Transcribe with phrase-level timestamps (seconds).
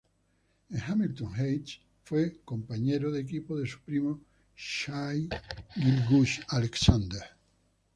[0.71, 4.19] En Hamilton Heights, fue compañero de equipo de su primo
[4.57, 5.29] Shai
[5.75, 7.21] Gilgeous-Alexander.